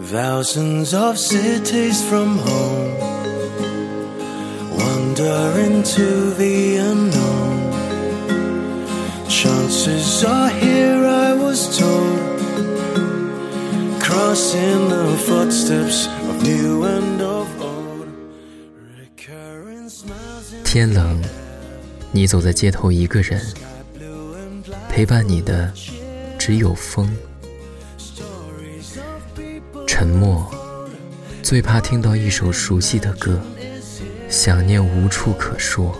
[0.00, 2.96] Thousands of cities from home
[4.78, 7.72] wander into the unknown.
[9.28, 12.40] Chances are here, I was told,
[14.00, 18.08] crossing the footsteps of new and of old.
[18.96, 21.20] Recurring smiles in 天冷，
[22.12, 23.42] 你走在街头一个人
[23.98, 25.70] ，blue and black 陪伴你的
[26.38, 27.06] 只有风。
[29.98, 30.48] 沉默，
[31.42, 33.42] 最怕听到一首熟悉的歌，
[34.28, 35.92] 想念无处可说。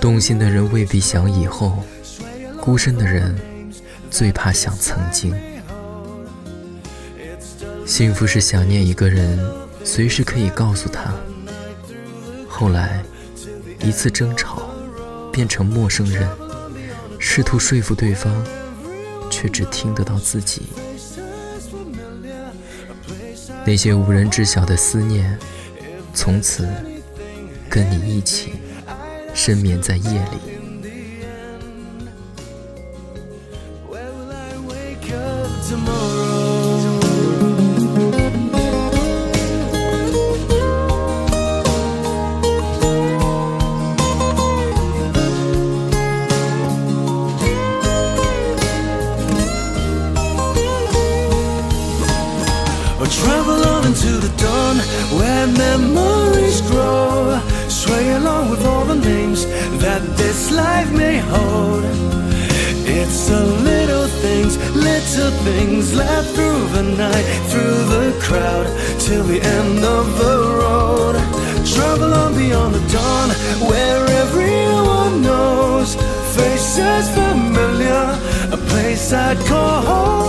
[0.00, 1.82] 动心的人未必想以后，
[2.60, 3.36] 孤身的人
[4.08, 5.34] 最怕想曾经。
[7.84, 9.36] 幸福是想念一个人，
[9.82, 11.12] 随时可以告诉他。
[12.46, 13.02] 后来，
[13.80, 14.70] 一次争吵
[15.32, 16.28] 变成陌生人，
[17.18, 18.32] 试图说服对方，
[19.46, 20.62] 却只听得到自己。
[23.64, 25.38] 那些无人知晓的思念，
[26.12, 26.68] 从此
[27.68, 28.54] 跟你一起
[29.34, 30.56] 深眠在夜里。
[35.68, 36.15] Tomorrow?
[53.06, 54.78] Or travel on into the dawn
[55.16, 57.38] where memories grow.
[57.68, 59.46] Sway along with all the names
[59.78, 61.84] that this life may hold.
[62.98, 68.66] It's the little things, little things left through the night, through the crowd,
[68.98, 71.14] till the end of the road.
[71.64, 73.28] Travel on beyond the dawn,
[73.70, 75.94] where everyone knows.
[76.34, 78.04] Faces familiar,
[78.50, 80.25] a place I'd call home.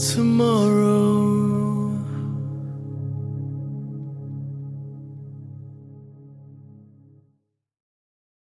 [0.00, 0.89] tomorrow.